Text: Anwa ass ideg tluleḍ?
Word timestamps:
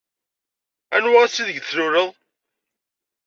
Anwa 0.95 1.17
ass 1.23 1.35
ideg 1.41 1.59
tluleḍ? 1.63 2.11